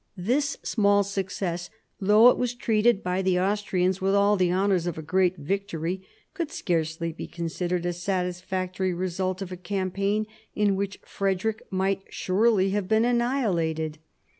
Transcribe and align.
This 0.17 0.57
small 0.63 1.03
success, 1.03 1.69
though 1.99 2.29
it 2.31 2.37
was 2.39 2.55
treated 2.55 3.03
by 3.03 3.21
the 3.21 3.39
Austrians 3.39 4.01
with 4.01 4.15
all 4.15 4.35
the 4.35 4.51
honours 4.51 4.87
of 4.87 4.97
a 4.97 5.03
great 5.03 5.37
victory, 5.37 6.01
could 6.33 6.49
scarcely 6.51 7.11
be 7.11 7.27
considered 7.27 7.85
a 7.85 7.93
satisfactory 7.93 8.95
result 8.95 9.43
of 9.43 9.51
a 9.51 9.57
campaign 9.57 10.25
in 10.55 10.75
which 10.75 10.97
Frederick 11.05 11.61
might 11.69 12.01
surely 12.09 12.71
have 12.71 12.87
been 12.87 13.05
annihilated. 13.05 13.99